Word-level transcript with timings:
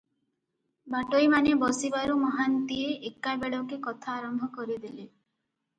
ବାଟୋଇମାନେ 0.93 1.51
ବସିବାରୁ 1.65 2.15
ମହାନ୍ତିଏ 2.23 2.99
ଏକାବେଳକେ 3.11 3.81
କଥା 3.87 4.17
ଆରମ୍ଭ 4.19 4.53
କରିଦେଲେ। 4.59 5.09